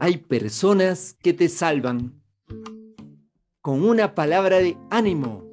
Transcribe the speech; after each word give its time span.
Hay 0.00 0.18
personas 0.18 1.16
que 1.20 1.32
te 1.32 1.48
salvan. 1.48 2.22
Con 3.60 3.82
una 3.82 4.14
palabra 4.14 4.58
de 4.58 4.76
ánimo, 4.90 5.44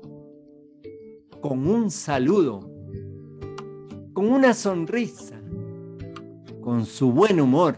con 1.41 1.67
un 1.67 1.89
saludo, 1.89 2.59
con 4.13 4.29
una 4.29 4.53
sonrisa, 4.53 5.41
con 6.61 6.85
su 6.85 7.11
buen 7.11 7.41
humor, 7.41 7.75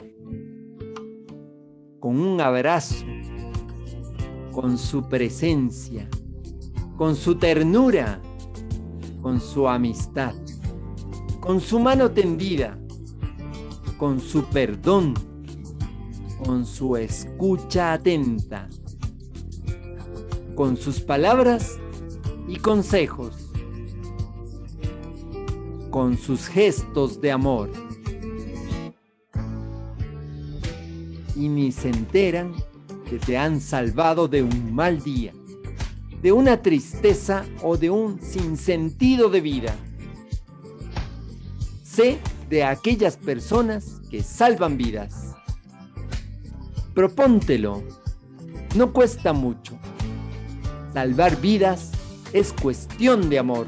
con 2.01 2.19
un 2.19 2.41
abrazo, 2.41 3.05
con 4.51 4.77
su 4.77 5.07
presencia, 5.07 6.09
con 6.97 7.15
su 7.15 7.35
ternura, 7.35 8.21
con 9.21 9.39
su 9.39 9.69
amistad, 9.69 10.35
con 11.39 11.61
su 11.61 11.79
mano 11.79 12.11
tendida, 12.11 12.77
con 13.97 14.19
su 14.19 14.43
perdón, 14.43 15.13
con 16.43 16.65
su 16.65 16.95
escucha 16.97 17.93
atenta, 17.93 18.69
con 20.55 20.77
sus 20.77 21.01
palabras 21.01 21.79
y 22.47 22.57
consejos, 22.57 23.51
con 25.89 26.17
sus 26.17 26.47
gestos 26.47 27.19
de 27.21 27.31
amor. 27.31 27.71
Y 31.35 31.49
ni 31.49 31.71
se 31.71 31.89
enteran 31.89 32.53
que 33.09 33.19
te 33.19 33.37
han 33.37 33.61
salvado 33.61 34.27
de 34.27 34.43
un 34.43 34.73
mal 34.73 35.01
día, 35.01 35.33
de 36.21 36.31
una 36.31 36.61
tristeza 36.61 37.45
o 37.61 37.77
de 37.77 37.89
un 37.89 38.21
sinsentido 38.21 39.29
de 39.29 39.41
vida. 39.41 39.75
Sé 41.83 42.19
de 42.49 42.63
aquellas 42.63 43.17
personas 43.17 44.01
que 44.09 44.23
salvan 44.23 44.77
vidas. 44.77 45.26
Propóntelo, 46.97 47.83
no 48.75 48.91
cuesta 48.91 49.31
mucho. 49.31 49.77
Salvar 50.93 51.39
vidas 51.39 51.91
es 52.33 52.51
cuestión 52.51 53.29
de 53.29 53.37
amor. 53.37 53.67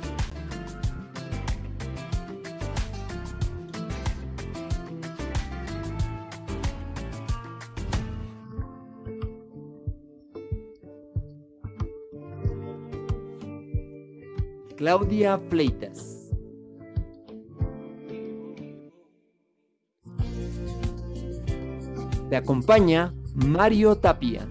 Claudia 14.75 15.37
Fleitas. 15.51 16.31
Te 22.31 22.35
acompaña 22.35 23.11
Mario 23.35 23.95
Tapia. 23.95 24.47